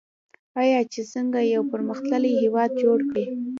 آیا 0.61 0.79
چې 0.91 1.01
څنګه 1.13 1.39
یو 1.53 1.61
پرمختللی 1.71 2.31
هیواد 2.43 2.71
جوړ 2.83 2.99
کړي؟ 3.09 3.25